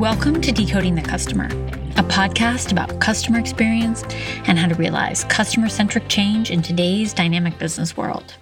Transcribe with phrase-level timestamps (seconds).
[0.00, 4.02] Welcome to Decoding the Customer, a podcast about customer experience
[4.46, 8.34] and how to realize customer centric change in today's dynamic business world.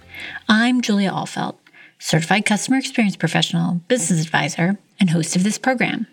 [0.47, 1.57] I'm Julia Ahlfeldt,
[1.99, 6.07] certified customer experience professional, business advisor, and host of this program.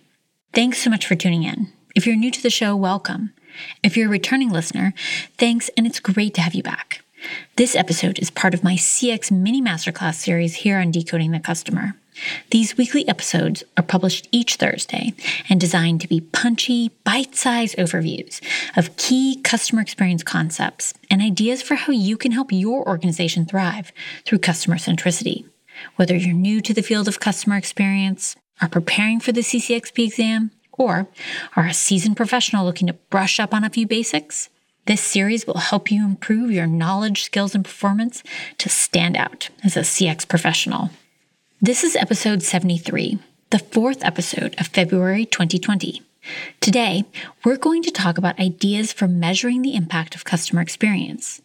[0.52, 1.68] Thanks so much for tuning in.
[1.94, 3.32] If you're new to the show, welcome.
[3.84, 4.94] If you're a returning listener,
[5.38, 7.04] thanks, and it's great to have you back.
[7.54, 11.94] This episode is part of my CX mini masterclass series here on Decoding the Customer.
[12.50, 15.14] These weekly episodes are published each Thursday
[15.48, 18.40] and designed to be punchy, bite sized overviews
[18.76, 23.92] of key customer experience concepts and ideas for how you can help your organization thrive
[24.24, 25.44] through customer centricity.
[25.96, 30.50] Whether you're new to the field of customer experience, are preparing for the CCXP exam,
[30.72, 31.08] or
[31.56, 34.48] are a seasoned professional looking to brush up on a few basics,
[34.86, 38.22] this series will help you improve your knowledge, skills, and performance
[38.58, 40.90] to stand out as a CX professional.
[41.62, 43.18] This is episode 73,
[43.48, 46.02] the fourth episode of February 2020.
[46.60, 47.04] Today,
[47.46, 51.40] we're going to talk about ideas for measuring the impact of customer experience.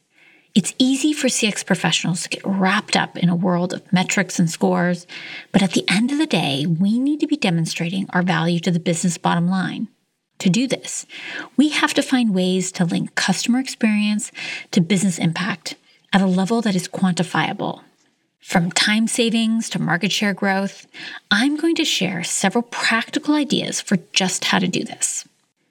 [0.54, 4.50] It's easy for CX professionals to get wrapped up in a world of metrics and
[4.50, 5.08] scores,
[5.54, 8.72] but at the end of the day, we need to be demonstrating our value to
[8.72, 9.88] the business bottom line.
[10.40, 11.06] To do this,
[11.56, 14.34] we have to find ways to link customer experience
[14.72, 15.76] to business impact
[16.12, 17.84] at a level that is quantifiable
[18.42, 20.88] from time savings to market share growth,
[21.30, 25.26] I'm going to share several practical ideas for just how to do this.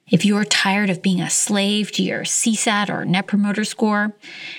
[0.09, 4.11] If you're tired of being a slave to your CSAT or Net Promoter Score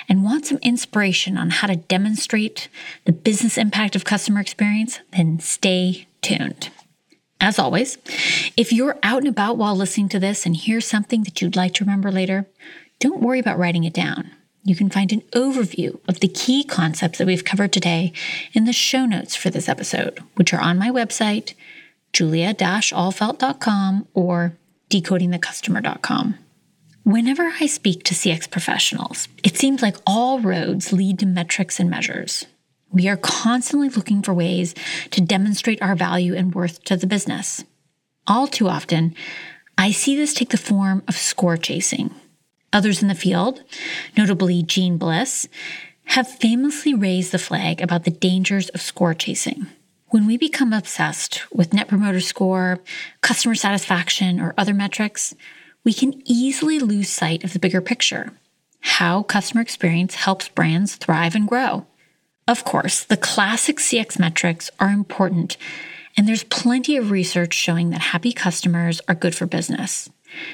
[0.09, 2.69] and want some inspiration on how to demonstrate
[3.05, 6.71] the business impact of customer experience, then stay tuned.
[7.39, 7.99] As always,
[8.57, 11.75] if you're out and about while listening to this and hear something that you'd like
[11.75, 12.47] to remember later,
[12.99, 14.31] don't worry about writing it down.
[14.65, 18.13] You can find an overview of the key concepts that we've covered today
[18.53, 21.55] in the show notes for this episode, which are on my website,
[22.13, 24.57] julia-ahlfeldt.com or
[24.89, 26.39] decodingthecustomer.com.
[27.05, 31.91] Whenever I speak to CX professionals, it seems like all roads lead to metrics and
[31.91, 32.47] measures.
[32.93, 34.75] We are constantly looking for ways
[35.11, 37.65] to demonstrate our value and worth to the business.
[38.29, 39.17] All too often,
[39.77, 42.15] I see this take the form of score chasing,
[42.73, 43.63] Others in the field,
[44.17, 45.49] notably Jeanne Bliss,
[46.05, 49.67] have famously raised the flag about the dangers of score chasing.
[50.09, 52.81] When we become obsessed with net promoter score,
[53.21, 55.35] customer satisfaction, or other metrics,
[55.85, 58.33] we can easily lose sight of the bigger picture
[58.83, 61.87] how customer experience helps brands thrive and grow.
[62.49, 65.57] Of course, the classic CX metrics are important,
[66.17, 70.11] and there's plenty of research showing that happy customers are good for business.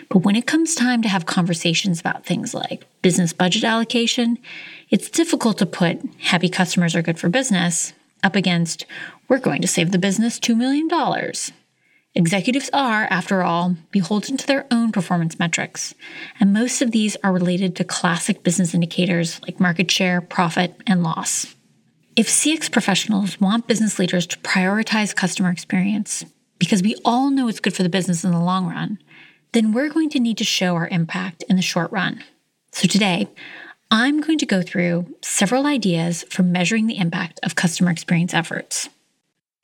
[0.08, 4.38] But when it comes time to have conversations about things like business budget allocation,
[4.90, 8.84] it's difficult to put happy customers are good for business up against
[9.28, 10.88] we're going to save the business $2 million.
[12.14, 15.94] Executives are, after all, beholden to their own performance metrics,
[16.40, 21.02] and most of these are related to classic business indicators like market share, profit, and
[21.02, 21.54] loss.
[22.16, 26.24] If CX professionals want business leaders to prioritize customer experience,
[26.58, 28.98] because we all know it's good for the business in the long run,
[29.53, 32.22] then we're going to need to show our impact in the short run.
[32.72, 33.28] So today,
[33.91, 38.88] I'm going to go through several ideas for measuring the impact of customer experience efforts.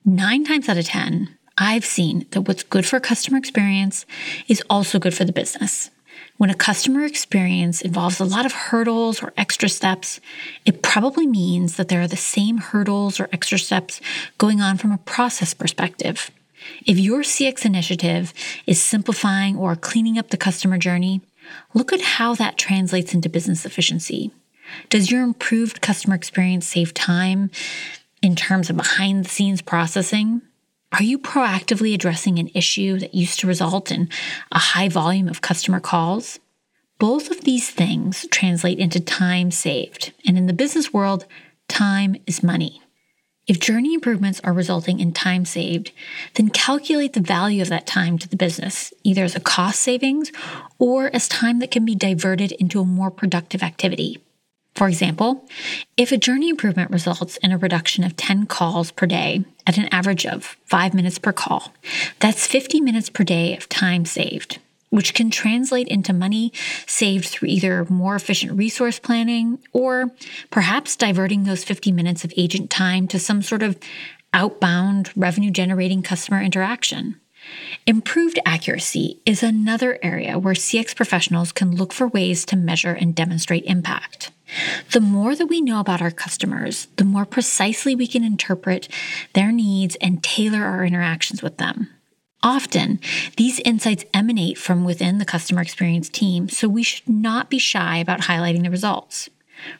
[0.04, 4.06] Nine times out of 10, I've seen that what's good for customer experience
[4.48, 5.90] is also good for the business.
[6.36, 10.20] When a customer experience involves a lot of hurdles or extra steps,
[10.64, 14.00] it probably means that there are the same hurdles or extra steps
[14.36, 16.30] going on from a process perspective.
[16.86, 18.32] If your CX initiative
[18.66, 21.20] is simplifying or cleaning up the customer journey,
[21.74, 24.30] look at how that translates into business efficiency.
[24.88, 27.50] Does your improved customer experience save time
[28.22, 30.42] in terms of behind the scenes processing?
[30.92, 34.08] Are you proactively addressing an issue that used to result in
[34.52, 36.38] a high volume of customer calls?
[36.98, 40.12] Both of these things translate into time saved.
[40.26, 41.26] And in the business world,
[41.68, 42.80] time is money.
[43.46, 45.92] If journey improvements are resulting in time saved,
[46.34, 50.32] then calculate the value of that time to the business, either as a cost savings
[50.78, 54.18] or as time that can be diverted into a more productive activity.
[54.74, 55.46] For example,
[55.96, 59.88] if a journey improvement results in a reduction of 10 calls per day at an
[59.92, 61.74] average of 5 minutes per call,
[62.20, 64.58] that's 50 minutes per day of time saved
[64.90, 66.52] which can translate into money
[66.86, 70.10] saved through either more efficient resource planning or
[70.50, 73.78] perhaps diverting those 50 minutes of agent time to some sort of
[74.32, 77.20] outbound revenue generating customer interaction.
[77.86, 83.14] Improved accuracy is another area where CX professionals can look for ways to measure and
[83.14, 84.30] demonstrate impact.
[84.92, 88.88] The more that we know about our customers, the more precisely we can interpret
[89.34, 91.90] their needs and tailor our interactions with them.
[92.44, 93.00] Often,
[93.38, 97.96] these insights emanate from within the customer experience team, so we should not be shy
[97.96, 99.30] about highlighting the results.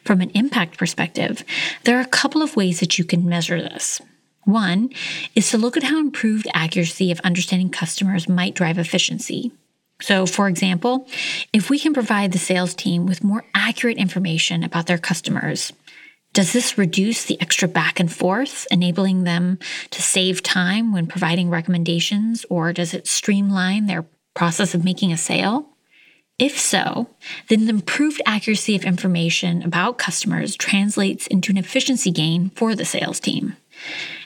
[0.03, 1.43] From an impact perspective,
[1.83, 4.01] there are a couple of ways that you can measure this.
[4.45, 4.89] One
[5.35, 9.51] is to look at how improved accuracy of understanding customers might drive efficiency.
[10.01, 11.07] So, for example,
[11.53, 15.71] if we can provide the sales team with more accurate information about their customers,
[16.35, 19.57] does this reduce the extra back and forth, enabling them
[19.91, 25.17] to save time when providing recommendations, or does it streamline their process of making a
[25.17, 25.69] sale?
[26.37, 27.07] If so,
[27.47, 32.83] then the improved accuracy of information about customers translates into an efficiency gain for the
[32.83, 33.55] sales team.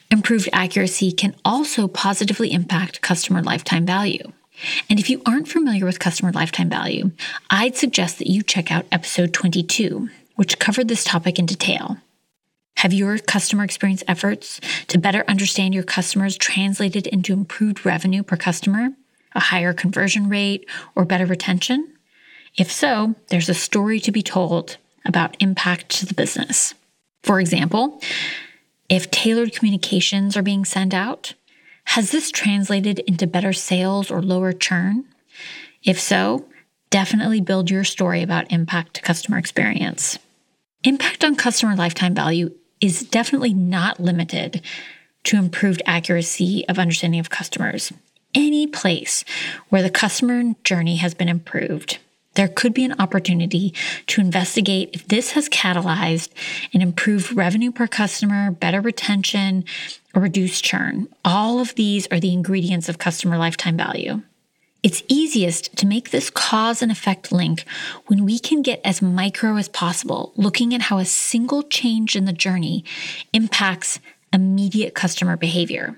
[0.10, 4.34] Improved accuracy can also positively impact customer lifetime value.
[4.90, 7.12] And if you aren't familiar with customer lifetime value,
[7.52, 10.10] I'd suggest that you check out episode 22,
[10.40, 11.98] which covered this topic in detail.
[12.78, 18.38] Have your customer experience efforts to better understand your customers translated into improved revenue per
[18.38, 18.92] customer,
[19.36, 20.66] a higher conversion rate,
[20.96, 21.94] or better retention?
[22.56, 26.74] If so, there's a story to be told about impact to the business.
[27.22, 28.00] For example,
[28.88, 31.34] if tailored communications are being sent out,
[31.84, 35.04] has this translated into better sales or lower churn?
[35.84, 36.46] If so,
[36.92, 40.18] definitely build your story about impact to customer experience.
[40.86, 44.62] Impact on customer lifetime value is definitely not limited
[45.26, 47.92] to improved accuracy of understanding of customers.
[48.34, 49.26] Any place
[49.68, 51.98] where the customer journey has been improved,
[52.36, 53.74] there could be an opportunity
[54.08, 56.30] to investigate if this has catalyzed
[56.74, 59.66] an improved revenue per customer, better retention,
[60.16, 61.10] or reduced churn.
[61.26, 64.22] All of these are the ingredients of customer lifetime value.
[64.82, 67.66] It's easiest to make this cause and effect link
[68.08, 72.24] when we can get as micro as possible, looking at how a single change in
[72.24, 72.86] the journey
[73.34, 74.00] impacts
[74.32, 75.98] immediate customer behavior.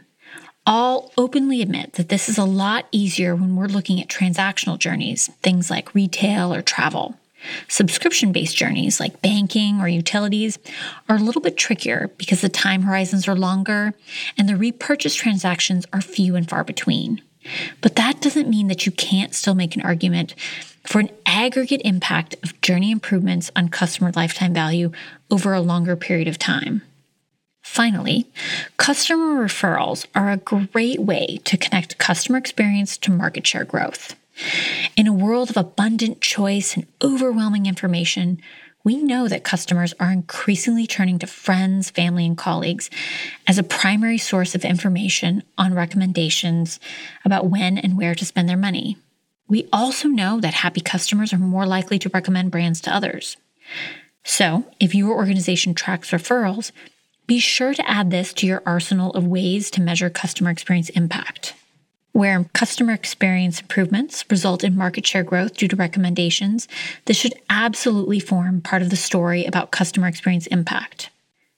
[0.65, 5.27] I'll openly admit that this is a lot easier when we're looking at transactional journeys,
[5.43, 7.15] things like retail or travel.
[7.67, 10.57] Subscription based journeys like banking or utilities
[11.09, 13.93] are a little bit trickier because the time horizons are longer
[14.37, 17.21] and the repurchase transactions are few and far between.
[17.81, 20.35] But that doesn't mean that you can't still make an argument
[20.85, 24.91] for an aggregate impact of journey improvements on customer lifetime value
[25.29, 26.81] over a longer period of time.
[27.61, 28.27] Finally,
[28.77, 34.15] customer referrals are a great way to connect customer experience to market share growth.
[34.95, 38.41] In a world of abundant choice and overwhelming information,
[38.83, 42.89] we know that customers are increasingly turning to friends, family, and colleagues
[43.47, 46.79] as a primary source of information on recommendations
[47.23, 48.97] about when and where to spend their money.
[49.47, 53.37] We also know that happy customers are more likely to recommend brands to others.
[54.23, 56.71] So, if your organization tracks referrals,
[57.27, 61.53] be sure to add this to your arsenal of ways to measure customer experience impact
[62.13, 66.67] where customer experience improvements result in market share growth due to recommendations,
[67.05, 71.09] this should absolutely form part of the story about customer experience impact.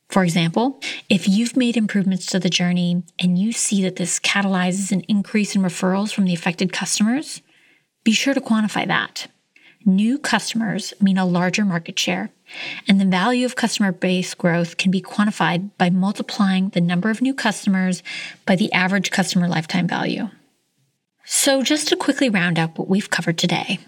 [0.09, 0.79] For example,
[1.09, 5.55] if you've made improvements to the journey and you see that this catalyzes an increase
[5.55, 7.41] in referrals from the affected customers,
[8.03, 9.27] be sure to quantify that.
[9.85, 12.29] New customers mean a larger market share,
[12.87, 17.21] and the value of customer base growth can be quantified by multiplying the number of
[17.21, 18.03] new customers
[18.45, 20.29] by the average customer lifetime value.
[21.25, 23.79] So, just to quickly round up what we've covered today,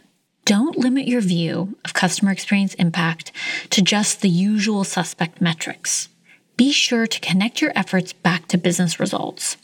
[0.46, 3.34] don't limit your view of customer experience impact
[3.72, 6.08] to just the usual suspect metrics.
[6.56, 9.58] Be sure to connect your efforts back to business results.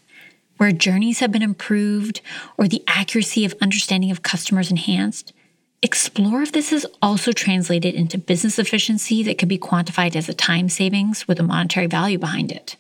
[0.57, 2.19] Where journeys have been improved
[2.57, 5.31] or the accuracy of understanding of customers enhanced,
[5.81, 10.33] explore if this is also translated into business efficiency that can be quantified as a
[10.33, 12.75] time savings with a monetary value behind it.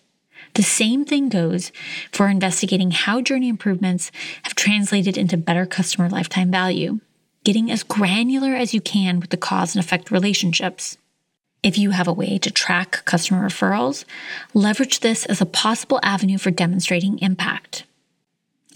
[0.53, 1.71] The same thing goes
[2.11, 4.11] for investigating how journey improvements
[4.43, 6.99] have translated into better customer lifetime value,
[7.43, 10.97] getting as granular as you can with the cause and effect relationships.
[11.63, 14.03] If you have a way to track customer referrals,
[14.53, 17.85] leverage this as a possible avenue for demonstrating impact.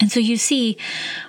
[0.00, 0.76] And so you see,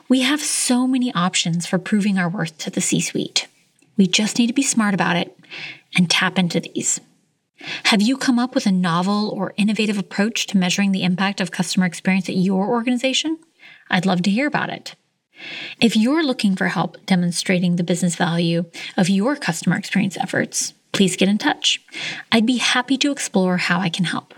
[0.07, 3.47] we have so many options for proving our worth to the C suite.
[3.95, 5.37] We just need to be smart about it
[5.95, 6.99] and tap into these.
[7.85, 11.51] Have you come up with a novel or innovative approach to measuring the impact of
[11.51, 13.39] customer experience at your organization?
[13.89, 14.95] I'd love to hear about it.
[15.79, 21.15] If you're looking for help demonstrating the business value of your customer experience efforts, please
[21.15, 21.81] get in touch.
[22.31, 24.33] I'd be happy to explore how I can help.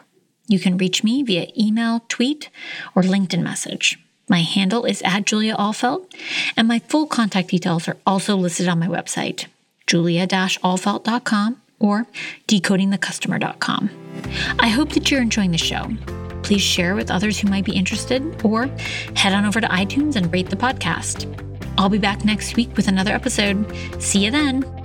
[0.47, 2.49] You can reach me via email, tweet,
[2.95, 3.99] or LinkedIn message.
[4.27, 6.13] My handle is at Julia Ahlfeldt,
[6.57, 9.45] and my full contact details are also listed on my website,
[9.87, 12.05] julia-ahlfeldt.com or
[12.47, 13.89] decodingthecustomer.com.
[14.59, 15.89] I hope that you're enjoying the show.
[16.41, 18.67] please share with others who might be interested or
[19.15, 21.27] head on over to iTunes and rate the podcast.
[21.77, 23.65] I'll be back next week with another episode.
[24.01, 24.78] See you then.